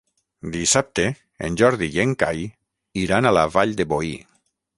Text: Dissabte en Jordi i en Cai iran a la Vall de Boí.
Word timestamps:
Dissabte 0.53 1.03
en 1.49 1.59
Jordi 1.63 1.89
i 1.99 2.01
en 2.05 2.15
Cai 2.25 2.43
iran 3.05 3.29
a 3.29 3.35
la 3.41 3.45
Vall 3.59 3.77
de 3.83 3.89
Boí. 3.95 4.13